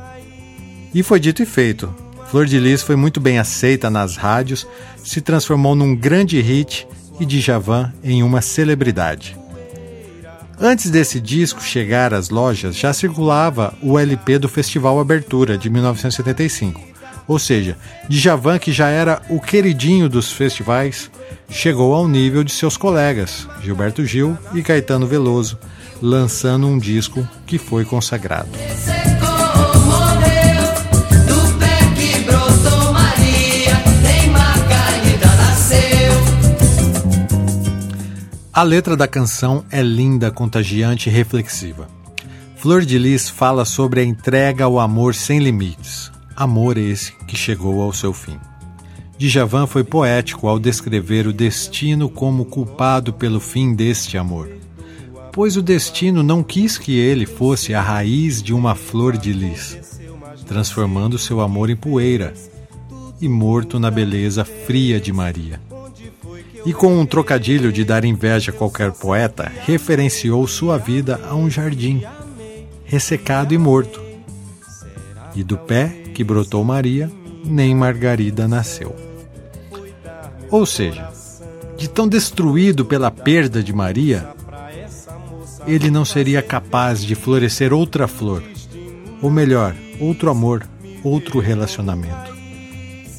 E 0.94 1.04
foi 1.04 1.20
dito 1.20 1.42
e 1.42 1.46
feito. 1.46 1.94
Flor 2.30 2.46
de 2.46 2.60
Lis 2.60 2.82
foi 2.82 2.96
muito 2.96 3.20
bem 3.20 3.40
aceita 3.40 3.90
nas 3.90 4.18
rádios, 4.18 4.68
se 5.04 5.22
transformou 5.22 5.76
num 5.76 5.96
grande 5.96 6.40
hit 6.42 6.88
e 7.20 7.26
Djavan 7.26 7.94
em 8.04 8.22
uma 8.22 8.42
celebridade. 8.42 9.38
Antes 10.60 10.90
desse 10.90 11.20
disco 11.20 11.62
chegar 11.62 12.14
às 12.14 12.30
lojas, 12.30 12.76
já 12.76 12.92
circulava 12.92 13.76
o 13.82 13.98
LP 13.98 14.40
do 14.40 14.50
Festival 14.50 15.00
Abertura 15.00 15.58
de 15.58 15.70
1975. 15.70 16.82
Ou 17.28 17.38
seja, 17.38 17.78
Djavan, 18.08 18.58
que 18.58 18.72
já 18.72 18.88
era 18.88 19.22
o 19.30 19.40
queridinho 19.40 20.08
dos 20.08 20.32
festivais, 20.32 21.12
chegou 21.50 21.94
ao 21.94 22.08
nível 22.08 22.44
de 22.44 22.52
seus 22.52 22.78
colegas, 22.78 23.48
Gilberto 23.62 24.06
Gil 24.06 24.38
e 24.54 24.62
Caetano 24.62 25.06
Veloso, 25.06 25.58
lançando 26.02 26.68
um 26.68 26.78
disco 26.78 27.28
que 27.46 27.58
foi 27.58 27.84
consagrado. 27.84 28.50
A 38.54 38.64
letra 38.64 38.98
da 38.98 39.08
canção 39.08 39.64
é 39.70 39.84
linda, 39.84 40.32
contagiante 40.32 41.10
e 41.10 41.12
reflexiva. 41.12 41.88
Flor 42.56 42.84
de 42.84 42.98
Lis 42.98 43.30
fala 43.30 43.66
sobre 43.66 44.00
a 44.00 44.04
entrega 44.04 44.64
ao 44.64 44.80
amor 44.80 45.14
sem 45.14 45.38
limites, 45.38 46.12
amor 46.38 46.78
esse 46.78 47.12
que 47.28 47.36
chegou 47.36 47.82
ao 47.82 47.92
seu 47.92 48.14
fim. 48.14 48.38
Djavan 49.18 49.66
foi 49.66 49.84
poético 49.84 50.48
ao 50.48 50.60
descrever 50.60 51.26
o 51.26 51.34
destino 51.34 52.08
como 52.08 52.46
culpado 52.46 53.12
pelo 53.12 53.40
fim 53.40 53.74
deste 53.74 54.18
amor, 54.18 54.48
pois 55.34 55.58
o 55.58 55.62
destino 55.64 56.22
não 56.22 56.44
quis 56.44 56.78
que 56.78 56.96
ele 56.96 57.26
fosse 57.26 57.74
a 57.74 57.82
raiz 57.82 58.44
de 58.44 58.54
uma 58.54 58.76
flor 58.76 59.18
de 59.18 59.34
lis, 59.34 60.00
transformando 60.46 61.18
seu 61.18 61.42
amor 61.42 61.72
em 61.72 61.76
poeira 61.76 62.34
e 63.20 63.28
morto 63.28 63.80
na 63.80 63.90
beleza 63.90 64.46
fria 64.46 65.02
de 65.02 65.12
Maria 65.12 65.60
e 66.68 66.74
com 66.74 67.00
um 67.00 67.06
trocadilho 67.06 67.72
de 67.72 67.86
dar 67.86 68.04
inveja 68.04 68.52
a 68.52 68.54
qualquer 68.54 68.92
poeta, 68.92 69.50
referenciou 69.66 70.46
sua 70.48 70.78
vida 70.78 71.18
a 71.24 71.34
um 71.34 71.50
jardim, 71.50 72.04
ressecado 72.84 73.54
e 73.54 73.58
morto. 73.58 74.07
E 75.38 75.44
do 75.44 75.56
pé 75.56 75.90
que 76.16 76.24
brotou 76.24 76.64
Maria, 76.64 77.12
nem 77.46 77.76
Margarida 77.76 78.48
nasceu. 78.48 78.96
Ou 80.50 80.66
seja, 80.66 81.12
de 81.78 81.88
tão 81.88 82.08
destruído 82.08 82.84
pela 82.84 83.12
perda 83.12 83.62
de 83.62 83.72
Maria, 83.72 84.28
ele 85.68 85.92
não 85.92 86.04
seria 86.04 86.42
capaz 86.42 87.04
de 87.04 87.14
florescer 87.14 87.72
outra 87.72 88.08
flor, 88.08 88.42
ou 89.22 89.30
melhor, 89.30 89.76
outro 90.00 90.32
amor, 90.32 90.68
outro 91.04 91.40
relacionamento. 91.40 92.36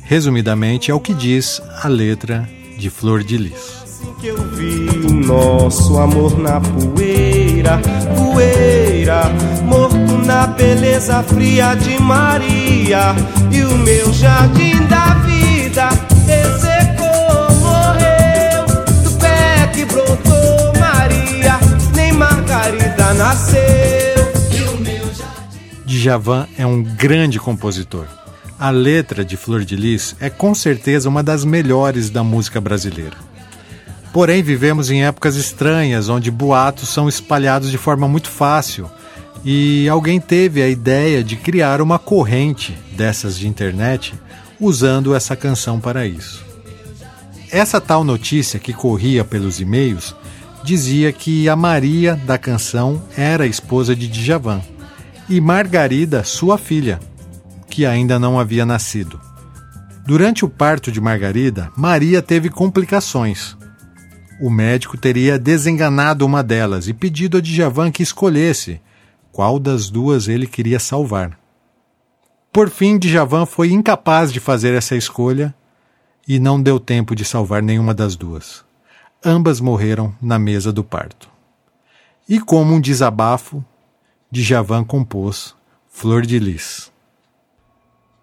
Resumidamente, 0.02 0.90
é 0.90 0.94
o 0.94 0.98
que 0.98 1.14
diz 1.14 1.62
a 1.84 1.86
letra 1.86 2.48
de 2.76 2.90
Flor 2.90 3.22
de 3.22 3.36
Lis. 3.36 3.86
Que 4.20 4.26
eu 4.26 4.50
vi 4.56 5.12
nosso 5.24 5.96
amor 5.98 6.36
na 6.36 6.60
poeira, 6.60 7.78
poeira, 8.16 9.22
morto 9.64 9.97
na 10.28 10.46
beleza 10.46 11.22
fria 11.22 11.74
de 11.74 11.98
Maria, 11.98 13.14
e 13.50 13.62
o 13.62 13.78
meu 13.78 14.12
jardim 14.12 14.86
da 14.86 15.14
vida 15.24 15.88
ressecou, 16.26 17.56
morreu, 17.56 18.66
do 19.02 19.10
pé 19.18 19.66
que 19.72 19.86
brotou 19.86 20.78
Maria, 20.78 21.58
nem 21.94 22.12
Margarida 22.12 23.14
nasceu. 23.14 23.58
Djavan 25.86 26.46
é 26.58 26.66
um 26.66 26.82
grande 26.82 27.40
compositor 27.40 28.04
a 28.58 28.70
letra 28.70 29.24
de 29.24 29.36
Flor 29.36 29.64
de 29.64 29.76
Lis 29.76 30.16
é 30.18 30.28
com 30.28 30.52
certeza 30.52 31.08
uma 31.08 31.22
das 31.22 31.44
melhores 31.44 32.10
da 32.10 32.24
música 32.24 32.60
brasileira. 32.60 33.16
Porém, 34.12 34.42
vivemos 34.42 34.90
em 34.90 35.04
épocas 35.04 35.36
estranhas, 35.36 36.08
onde 36.08 36.28
boatos 36.28 36.88
são 36.88 37.08
espalhados 37.08 37.70
de 37.70 37.78
forma 37.78 38.08
muito 38.08 38.28
fácil, 38.28 38.90
e 39.44 39.88
alguém 39.88 40.20
teve 40.20 40.62
a 40.62 40.68
ideia 40.68 41.22
de 41.22 41.36
criar 41.36 41.80
uma 41.80 41.98
corrente 41.98 42.76
dessas 42.96 43.38
de 43.38 43.46
internet 43.46 44.14
usando 44.60 45.14
essa 45.14 45.36
canção 45.36 45.80
para 45.80 46.06
isso. 46.06 46.44
Essa 47.50 47.80
tal 47.80 48.04
notícia 48.04 48.58
que 48.58 48.72
corria 48.72 49.24
pelos 49.24 49.60
e-mails 49.60 50.14
dizia 50.62 51.12
que 51.12 51.48
a 51.48 51.56
Maria 51.56 52.14
da 52.14 52.36
canção 52.36 53.02
era 53.16 53.46
esposa 53.46 53.96
de 53.96 54.08
Djavan 54.08 54.60
e 55.28 55.40
Margarida, 55.40 56.24
sua 56.24 56.58
filha 56.58 56.98
que 57.68 57.86
ainda 57.86 58.18
não 58.18 58.38
havia 58.38 58.66
nascido. 58.66 59.20
Durante 60.04 60.44
o 60.44 60.48
parto 60.48 60.90
de 60.90 61.00
Margarida, 61.00 61.70
Maria 61.76 62.20
teve 62.20 62.48
complicações. 62.48 63.56
O 64.40 64.50
médico 64.50 64.96
teria 64.96 65.38
desenganado 65.38 66.24
uma 66.24 66.42
delas 66.42 66.88
e 66.88 66.94
pedido 66.94 67.38
a 67.38 67.40
Djavan 67.40 67.90
que 67.90 68.02
escolhesse 68.02 68.80
qual 69.38 69.60
das 69.60 69.88
duas 69.88 70.26
ele 70.26 70.48
queria 70.48 70.80
salvar. 70.80 71.38
Por 72.52 72.68
fim, 72.68 72.98
Djavan 72.98 73.46
foi 73.46 73.70
incapaz 73.70 74.32
de 74.32 74.40
fazer 74.40 74.74
essa 74.74 74.96
escolha 74.96 75.54
e 76.26 76.40
não 76.40 76.60
deu 76.60 76.80
tempo 76.80 77.14
de 77.14 77.24
salvar 77.24 77.62
nenhuma 77.62 77.94
das 77.94 78.16
duas. 78.16 78.64
Ambas 79.24 79.60
morreram 79.60 80.12
na 80.20 80.40
mesa 80.40 80.72
do 80.72 80.82
parto. 80.82 81.30
E 82.28 82.40
como 82.40 82.74
um 82.74 82.80
desabafo, 82.80 83.64
Djavan 84.28 84.82
compôs 84.82 85.54
Flor 85.88 86.26
de 86.26 86.40
Lis. 86.40 86.90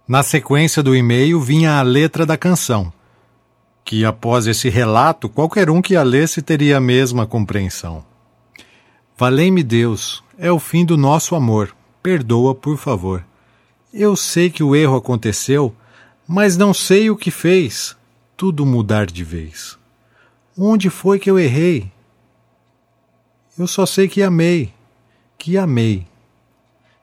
Na 0.06 0.22
sequência 0.22 0.84
do 0.84 0.94
e-mail 0.94 1.40
vinha 1.40 1.80
a 1.80 1.82
letra 1.82 2.26
da 2.26 2.36
canção, 2.36 2.92
que 3.86 4.04
após 4.04 4.48
esse 4.48 4.68
relato 4.68 5.30
qualquer 5.30 5.70
um 5.70 5.82
que 5.82 5.96
a 5.96 6.04
lesse 6.04 6.42
teria 6.42 6.76
a 6.76 6.82
mesma 6.82 7.26
compreensão. 7.26 8.04
Valei-me 9.18 9.64
Deus, 9.64 10.25
é 10.38 10.52
o 10.52 10.60
fim 10.60 10.86
do 10.86 10.98
nosso 10.98 11.36
amor, 11.36 11.76
perdoa, 12.02 12.54
por 12.54 12.78
favor. 12.78 13.26
Eu 13.94 14.16
sei 14.16 14.50
que 14.50 14.64
o 14.64 14.76
erro 14.76 14.96
aconteceu, 14.96 15.76
mas 16.28 16.58
não 16.58 16.74
sei 16.74 17.10
o 17.10 17.16
que 17.16 17.32
fez 17.32 17.96
tudo 18.36 18.66
mudar 18.66 19.06
de 19.06 19.24
vez. 19.24 19.78
Onde 20.58 20.90
foi 20.90 21.20
que 21.20 21.30
eu 21.30 21.40
errei? 21.40 21.92
Eu 23.58 23.68
só 23.68 23.86
sei 23.86 24.08
que 24.08 24.22
amei, 24.22 24.74
que 25.38 25.58
amei 25.58 26.06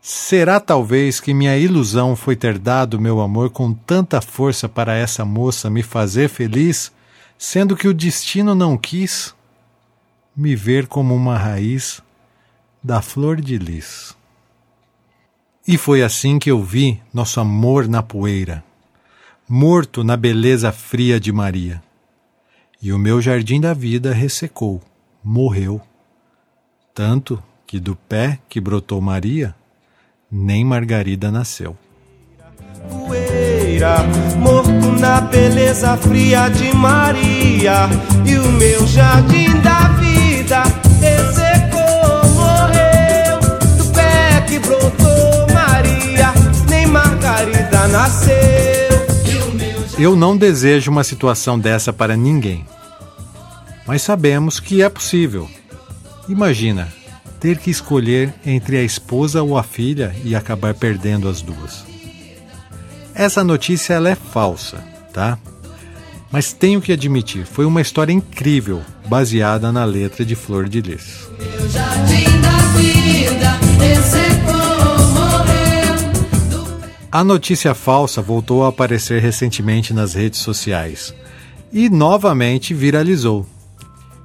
Será 0.05 0.59
talvez 0.59 1.21
que 1.21 1.33
minha 1.33 1.57
ilusão 1.57 2.17
foi 2.17 2.35
ter 2.35 2.59
dado 2.59 3.01
meu 3.01 3.21
amor 3.21 3.51
com 3.51 3.73
tanta 3.73 4.21
força 4.21 4.69
para 4.69 4.97
essa 4.97 5.25
moça 5.25 5.71
me 5.71 5.81
fazer 5.81 6.29
feliz, 6.29 6.91
sendo 7.39 7.77
que 7.77 7.87
o 7.87 7.95
destino 7.95 8.53
não 8.53 8.77
quis 8.77 9.33
me 10.37 10.57
ver 10.57 10.89
como 10.89 11.15
uma 11.15 11.39
raiz 11.39 12.03
da 12.83 13.01
flor 13.01 13.41
de 13.41 13.59
lis. 13.59 14.17
E 15.67 15.79
foi 15.79 16.03
assim 16.03 16.39
que 16.39 16.51
eu 16.51 16.63
vi 16.63 17.01
nosso 17.15 17.39
amor 17.39 17.87
na 17.87 18.03
poeira, 18.03 18.65
morto 19.49 20.03
na 20.03 20.17
beleza 20.17 20.73
fria 20.73 21.21
de 21.21 21.31
Maria. 21.31 21.81
E 22.81 22.93
o 22.93 22.99
meu 22.99 23.23
jardim 23.23 23.61
da 23.61 23.73
vida 23.73 24.13
ressecou, 24.13 24.83
morreu. 25.23 25.81
Tanto 26.93 27.41
que 27.65 27.79
do 27.79 27.95
pé 27.95 28.41
que 28.49 28.61
brotou 28.61 29.01
Maria, 29.01 29.55
nem 30.31 30.65
Margarida 30.65 31.31
nasceu. 31.31 31.77
Poeira, 32.91 33.99
morto 34.37 34.91
na 34.99 35.21
beleza 35.21 35.97
fria 35.97 36.49
de 36.49 36.75
Maria, 36.75 37.89
e 38.27 38.37
o 38.37 38.53
meu 38.53 38.85
jardim 38.89 39.61
da 39.61 39.89
vida 39.89 40.02
Margarida 47.73 47.89
nasceu. 47.89 48.33
Eu 49.99 50.15
não 50.15 50.37
desejo 50.37 50.91
uma 50.91 51.03
situação 51.03 51.59
dessa 51.59 51.93
para 51.93 52.17
ninguém. 52.17 52.67
Mas 53.87 54.03
sabemos 54.03 54.61
que 54.61 54.83
é 54.83 54.89
possível. 54.89 55.49
Imagina, 56.29 56.89
ter 57.41 57.59
que 57.59 57.71
escolher 57.71 58.33
entre 58.45 58.77
a 58.77 58.83
esposa 58.83 59.43
ou 59.43 59.59
a 59.59 59.63
filha 59.63 60.15
e 60.25 60.37
acabar 60.37 60.75
perdendo 60.75 61.29
as 61.29 61.41
duas. 61.41 61.85
Essa 63.15 63.43
notícia 63.43 63.95
ela 63.95 64.11
é 64.11 64.15
falsa, 64.15 64.83
tá? 65.13 65.39
Mas 66.31 66.53
tenho 66.53 66.81
que 66.81 66.93
admitir, 66.93 67.45
foi 67.45 67.67
uma 67.67 67.83
história 67.83 68.13
incrível, 68.13 68.81
baseada 69.07 69.71
na 69.71 69.85
letra 69.85 70.25
de 70.25 70.35
Flor 70.35 70.69
de 70.69 70.81
Lis. 70.81 71.29
A 77.13 77.23
notícia 77.23 77.75
falsa 77.75 78.23
voltou 78.23 78.65
a 78.65 78.69
aparecer 78.69 79.21
recentemente 79.21 79.93
nas 79.93 80.15
redes 80.15 80.41
sociais 80.41 81.15
e 81.71 81.91
novamente 81.91 82.73
viralizou. 82.73 83.47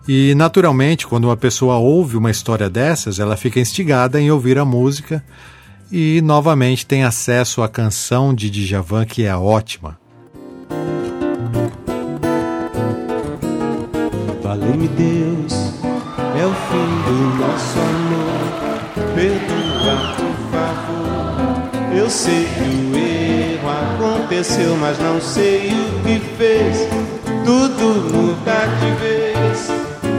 E 0.07 0.33
naturalmente, 0.35 1.05
quando 1.05 1.25
uma 1.25 1.35
pessoa 1.35 1.75
ouve 1.75 2.15
uma 2.15 2.31
história 2.31 2.69
dessas, 2.69 3.19
ela 3.19 3.35
fica 3.35 3.59
instigada 3.59 4.21
em 4.21 4.31
ouvir 4.31 4.57
a 4.57 4.63
música 4.63 5.21
e 5.91 6.21
novamente 6.21 6.85
tem 6.85 7.03
acesso 7.03 7.61
à 7.61 7.67
canção 7.67 8.33
de 8.33 8.49
Djavan 8.49 9.03
que 9.03 9.25
é 9.25 9.35
ótima. 9.35 9.99
Valeu-me 14.41 14.87
Deus, 14.87 15.53
é 16.39 16.45
o 16.45 16.53
fim 16.53 16.87
do 17.03 17.35
nosso 17.37 17.79
amor. 17.79 18.37
Perdoa, 19.13 19.57
por 19.75 20.15
favor. 20.15 20.16
Eu 21.97 22.11
sei 22.11 22.45
que 22.45 22.61
o 22.61 22.95
erro 22.95 23.69
aconteceu, 23.69 24.77
mas 24.77 24.99
não 24.99 25.19
sei 25.19 25.71
o 25.71 26.03
que 26.03 26.19
fez. 26.37 26.87
Tudo 27.43 28.13
muda 28.13 28.67
de 28.79 28.91
vez. 29.01 29.67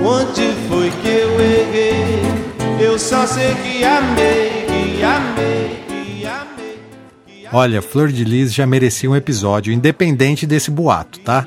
Onde 0.04 0.50
foi 0.68 0.90
que 0.90 1.06
eu 1.06 1.40
errei? 1.40 2.84
Eu 2.84 2.98
só 2.98 3.24
sei 3.28 3.54
que 3.54 3.84
amei, 3.84 4.66
que 4.66 5.04
amei, 5.04 5.84
que 5.86 6.26
amei. 6.26 7.48
Olha, 7.52 7.80
Flor 7.80 8.08
de 8.08 8.24
Lis 8.24 8.52
já 8.52 8.66
merecia 8.66 9.08
um 9.08 9.14
episódio, 9.14 9.72
independente 9.72 10.48
desse 10.48 10.72
boato, 10.72 11.20
tá? 11.20 11.46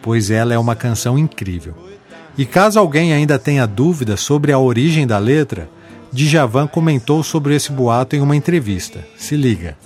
Pois 0.00 0.30
ela 0.30 0.54
é 0.54 0.58
uma 0.58 0.74
canção 0.74 1.18
incrível. 1.18 1.74
E 2.38 2.46
caso 2.46 2.78
alguém 2.78 3.12
ainda 3.12 3.38
tenha 3.38 3.66
dúvida 3.66 4.16
sobre 4.16 4.50
a 4.50 4.58
origem 4.58 5.06
da 5.06 5.18
letra, 5.18 5.68
Djavan 6.12 6.66
comentou 6.66 7.22
sobre 7.22 7.54
esse 7.54 7.70
boato 7.70 8.16
em 8.16 8.20
uma 8.20 8.36
entrevista. 8.36 9.06
Se 9.16 9.36
liga. 9.36 9.76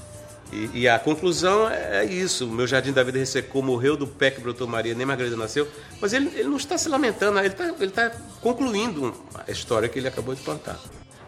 E, 0.53 0.81
e 0.81 0.89
a 0.89 0.99
conclusão 0.99 1.69
é 1.69 2.05
isso. 2.05 2.47
O 2.47 2.53
meu 2.53 2.67
jardim 2.67 2.93
da 2.93 3.03
vida 3.03 3.19
ressecou, 3.19 3.63
morreu 3.63 3.97
do 3.97 4.07
pé 4.07 4.31
que 4.31 4.41
brotou 4.41 4.67
Maria, 4.67 4.95
nem 4.95 5.07
Margarida 5.07 5.37
nasceu. 5.37 5.67
Mas 6.01 6.13
ele, 6.13 6.29
ele 6.35 6.49
não 6.49 6.57
está 6.57 6.77
se 6.77 6.89
lamentando, 6.89 7.39
ele 7.39 7.49
está, 7.49 7.65
ele 7.65 7.85
está 7.87 8.11
concluindo 8.41 9.15
a 9.47 9.51
história 9.51 9.89
que 9.89 9.99
ele 9.99 10.09
acabou 10.09 10.35
de 10.35 10.43
contar. 10.43 10.79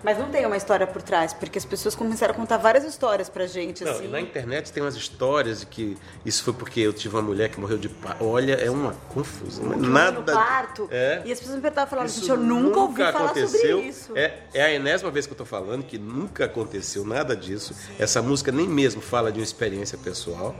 Mas 0.04 0.18
não 0.18 0.28
tem 0.28 0.44
uma 0.44 0.56
história 0.56 0.86
por 0.86 1.00
trás, 1.00 1.32
porque 1.32 1.56
as 1.56 1.64
pessoas 1.64 1.94
começaram 1.94 2.34
a 2.34 2.36
contar 2.36 2.58
várias 2.58 2.84
histórias 2.84 3.30
pra 3.30 3.46
gente, 3.46 3.82
Não, 3.82 3.92
assim. 3.92 4.04
e 4.04 4.08
na 4.08 4.20
internet 4.20 4.70
tem 4.70 4.82
umas 4.82 4.94
histórias 4.94 5.60
de 5.60 5.66
que 5.66 5.96
isso 6.26 6.44
foi 6.44 6.52
porque 6.52 6.78
eu 6.80 6.92
tive 6.92 7.16
uma 7.16 7.22
mulher 7.22 7.48
que 7.48 7.58
morreu 7.58 7.78
de 7.78 7.88
parto. 7.88 8.22
Olha, 8.22 8.52
é 8.52 8.70
uma 8.70 8.92
confusão. 9.08 9.70
Que 9.70 9.76
Nada. 9.88 10.20
no 10.20 10.22
parto. 10.22 10.86
É. 10.90 11.22
E 11.24 11.32
as 11.32 11.38
pessoas 11.38 11.56
me 11.56 11.62
perguntavam, 11.62 11.88
falavam, 11.88 12.06
Isso 12.06 12.20
gente, 12.20 12.28
eu 12.28 12.36
nunca 12.36 12.80
ouvi 12.80 12.96
falar 12.96 13.24
aconteceu. 13.24 13.76
sobre 13.78 13.88
isso. 13.88 14.12
É, 14.14 14.40
é 14.52 14.62
a 14.62 14.72
enésima 14.74 15.10
vez 15.10 15.24
que 15.26 15.32
eu 15.32 15.34
estou 15.34 15.46
falando 15.46 15.82
que 15.84 15.96
nunca 15.96 16.44
aconteceu 16.44 17.02
nada 17.06 17.34
disso. 17.34 17.74
Essa 17.98 18.20
música 18.20 18.52
nem 18.52 18.68
mesmo 18.68 19.00
fala 19.00 19.32
de 19.32 19.38
uma 19.40 19.44
experiência 19.44 19.96
pessoal. 19.96 20.54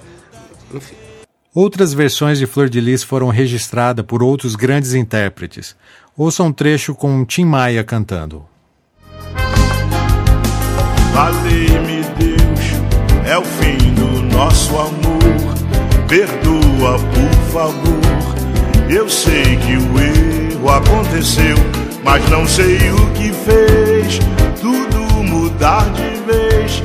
Enfim. 0.72 0.96
Outras 1.54 1.92
versões 1.92 2.38
de 2.38 2.46
Flor 2.46 2.70
de 2.70 2.80
Lis 2.80 3.02
foram 3.02 3.28
registradas 3.28 4.04
por 4.06 4.22
outros 4.22 4.56
grandes 4.56 4.94
intérpretes. 4.94 5.76
Ouça 6.16 6.42
um 6.42 6.50
trecho 6.52 6.94
com 6.94 7.24
Tim 7.26 7.44
Maia 7.44 7.84
cantando. 7.84 8.48
Valei-me 11.14 12.02
Deus, 12.18 12.74
é 13.24 13.38
o 13.38 13.44
fim 13.44 13.78
do 13.94 14.36
nosso 14.36 14.76
amor. 14.76 15.54
Perdoa, 16.08 16.98
por 16.98 17.52
favor. 17.52 18.90
Eu 18.90 19.08
sei 19.08 19.56
que 19.58 19.76
o 19.76 20.00
erro 20.00 20.68
aconteceu, 20.68 21.56
mas 22.02 22.28
não 22.28 22.44
sei 22.48 22.90
o 22.90 23.10
que 23.12 23.32
fez. 23.32 24.18
Tudo 24.60 25.22
mudar 25.22 25.84
de 25.92 26.20
vez. 26.32 26.82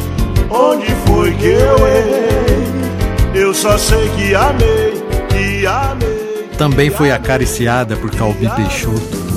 Onde 0.51 0.85
foi 1.07 1.33
que 1.33 1.47
eu 1.47 1.87
errei? 1.87 2.69
Eu 3.33 3.51
só 3.51 3.79
sei 3.79 4.09
que 4.09 4.35
amei, 4.35 5.03
que 5.29 5.65
amei. 5.65 6.49
Também 6.55 6.91
foi 6.91 7.11
acariciada 7.11 7.95
por 7.95 8.11
Calbi 8.11 8.47
Peixoto. 8.55 9.28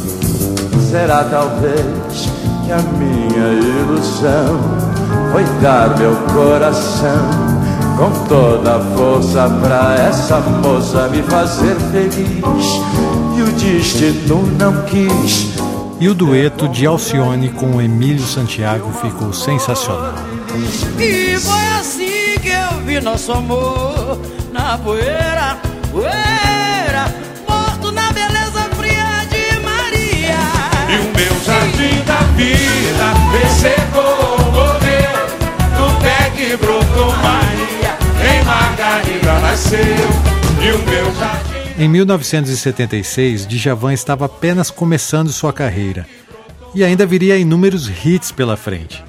Será 0.92 1.24
talvez 1.24 2.28
que 2.66 2.70
a 2.70 2.76
minha 2.76 3.48
ilusão 3.80 4.60
foi 5.32 5.42
dar 5.62 5.96
meu 5.96 6.14
coração 6.34 7.30
com 7.96 8.26
toda 8.26 8.76
a 8.76 8.80
força 8.94 9.48
pra 9.62 9.94
essa 9.94 10.38
moça 10.38 11.08
me 11.08 11.22
fazer 11.22 11.76
feliz 11.90 12.42
e 13.38 13.40
o 13.40 13.52
destino 13.52 14.46
não 14.58 14.82
quis. 14.82 15.54
E 15.98 16.10
o 16.10 16.14
dueto 16.14 16.68
de 16.68 16.84
Alcione 16.84 17.48
com 17.48 17.80
Emílio 17.80 18.26
Santiago 18.26 18.92
ficou 18.92 19.32
sensacional. 19.32 20.12
E 20.98 21.38
foi 21.38 21.68
assim 21.80 22.38
que 22.38 22.50
eu 22.50 22.84
vi 22.84 23.00
nosso 23.00 23.32
amor 23.32 24.20
na 24.52 24.76
poeira, 24.76 25.56
poeira, 25.90 26.51
jardim 31.62 32.04
da 32.04 32.18
vida 32.36 33.22
pé 36.02 36.30
que 36.30 36.56
brotou 36.56 37.12
Maria 37.18 37.96
Em 38.20 38.44
Margarida 38.44 39.40
nasceu 39.40 39.78
E 40.60 40.72
o 40.72 40.78
meu 40.90 41.14
jardim 41.14 41.82
Em 41.84 41.88
1976, 41.88 43.46
Djavan 43.46 43.92
estava 43.92 44.26
apenas 44.26 44.70
começando 44.70 45.32
sua 45.32 45.52
carreira 45.52 46.06
e 46.74 46.82
ainda 46.82 47.04
viria 47.04 47.36
inúmeros 47.36 47.86
hits 48.02 48.32
pela 48.32 48.56
frente. 48.56 49.04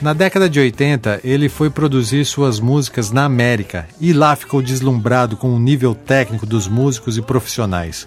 Na 0.00 0.12
década 0.12 0.48
de 0.48 0.60
80, 0.60 1.22
ele 1.24 1.48
foi 1.48 1.68
produzir 1.68 2.24
suas 2.24 2.60
músicas 2.60 3.10
na 3.10 3.24
América 3.24 3.88
e 4.00 4.12
lá 4.12 4.36
ficou 4.36 4.62
deslumbrado 4.62 5.36
com 5.36 5.48
o 5.48 5.58
nível 5.58 5.96
técnico 5.96 6.46
dos 6.46 6.68
músicos 6.68 7.18
e 7.18 7.22
profissionais, 7.22 8.06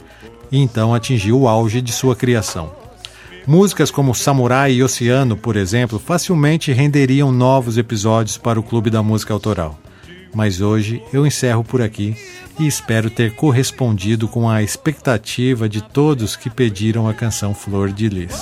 e 0.50 0.60
então 0.60 0.94
atingiu 0.94 1.42
o 1.42 1.48
auge 1.50 1.82
de 1.82 1.92
sua 1.92 2.16
criação. 2.16 2.72
Músicas 3.48 3.90
como 3.90 4.14
Samurai 4.14 4.74
e 4.74 4.84
Oceano, 4.84 5.36
por 5.36 5.56
exemplo, 5.56 6.00
facilmente 6.00 6.72
renderiam 6.72 7.32
novos 7.32 7.78
episódios 7.78 8.38
para 8.38 8.60
o 8.60 8.64
Clube 8.64 8.90
da 8.90 9.02
Música 9.02 9.34
Autoral. 9.34 9.80
Mas 10.34 10.62
hoje 10.62 11.02
eu 11.12 11.26
encerro 11.26 11.64
por 11.64 11.82
aqui 11.82 12.16
e 12.60 12.68
espero 12.68 13.10
ter 13.10 13.36
correspondido 13.36 14.28
com 14.28 14.50
a 14.50 14.62
expectativa 14.62 15.68
de 15.68 15.82
todos 15.82 16.36
que 16.36 16.50
pediram 16.50 17.08
a 17.08 17.14
canção 17.14 17.54
Flor 17.54 17.92
de 17.92 18.08
Lis. 18.08 18.40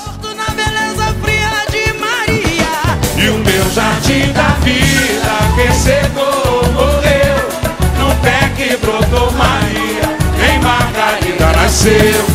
E 3.18 3.30
o 3.30 3.38
meu 3.40 3.70
jardim 3.72 4.32
da 4.32 4.50
vida 4.64 5.40
ressecou, 5.58 6.72
morreu 6.72 7.50
No 7.98 8.16
pé 8.22 8.50
que 8.56 8.78
brotou 8.78 9.30
Maria 9.34 10.50
Em 10.50 10.60
Margarida 10.64 11.52
nasceu 11.52 12.26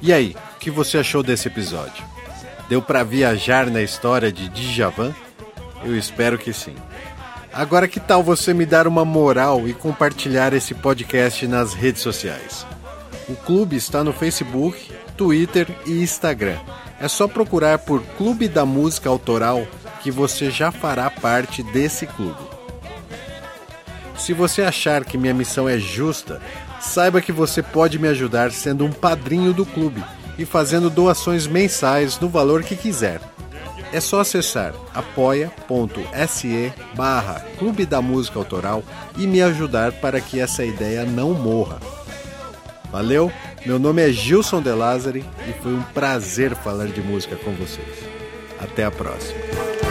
E 0.00 0.12
aí, 0.12 0.36
que 0.62 0.70
você 0.70 0.98
achou 0.98 1.24
desse 1.24 1.48
episódio? 1.48 2.04
Deu 2.68 2.80
para 2.80 3.02
viajar 3.02 3.66
na 3.68 3.82
história 3.82 4.30
de 4.30 4.48
Djavan? 4.48 5.12
Eu 5.84 5.98
espero 5.98 6.38
que 6.38 6.52
sim. 6.52 6.76
Agora 7.52 7.88
que 7.88 7.98
tal 7.98 8.22
você 8.22 8.54
me 8.54 8.64
dar 8.64 8.86
uma 8.86 9.04
moral 9.04 9.68
e 9.68 9.74
compartilhar 9.74 10.52
esse 10.52 10.72
podcast 10.72 11.48
nas 11.48 11.74
redes 11.74 12.00
sociais? 12.00 12.64
O 13.28 13.34
clube 13.34 13.74
está 13.74 14.04
no 14.04 14.12
Facebook, 14.12 14.92
Twitter 15.16 15.66
e 15.84 16.00
Instagram. 16.00 16.58
É 17.00 17.08
só 17.08 17.26
procurar 17.26 17.80
por 17.80 18.00
Clube 18.16 18.46
da 18.46 18.64
Música 18.64 19.08
Autoral 19.08 19.66
que 20.00 20.12
você 20.12 20.48
já 20.48 20.70
fará 20.70 21.10
parte 21.10 21.64
desse 21.64 22.06
clube. 22.06 22.38
Se 24.16 24.32
você 24.32 24.62
achar 24.62 25.04
que 25.04 25.18
minha 25.18 25.34
missão 25.34 25.68
é 25.68 25.76
justa, 25.76 26.40
saiba 26.80 27.20
que 27.20 27.32
você 27.32 27.64
pode 27.64 27.98
me 27.98 28.06
ajudar 28.06 28.52
sendo 28.52 28.84
um 28.84 28.92
padrinho 28.92 29.52
do 29.52 29.66
clube 29.66 30.04
e 30.38 30.44
fazendo 30.44 30.90
doações 30.90 31.46
mensais 31.46 32.18
no 32.18 32.28
valor 32.28 32.62
que 32.62 32.76
quiser. 32.76 33.20
É 33.92 34.00
só 34.00 34.20
acessar 34.20 34.72
apoia.se 34.94 36.72
barra 36.94 37.44
Clube 37.58 37.84
da 37.84 38.00
Música 38.00 38.38
Autoral 38.38 38.82
e 39.18 39.26
me 39.26 39.42
ajudar 39.42 39.92
para 39.92 40.20
que 40.20 40.40
essa 40.40 40.64
ideia 40.64 41.04
não 41.04 41.34
morra. 41.34 41.78
Valeu? 42.90 43.30
Meu 43.66 43.78
nome 43.78 44.02
é 44.02 44.10
Gilson 44.10 44.60
De 44.60 44.70
Lázari 44.70 45.24
e 45.48 45.52
foi 45.62 45.74
um 45.74 45.82
prazer 45.82 46.54
falar 46.56 46.86
de 46.86 47.00
música 47.00 47.36
com 47.36 47.52
vocês. 47.52 47.86
Até 48.58 48.84
a 48.84 48.90
próxima. 48.90 49.81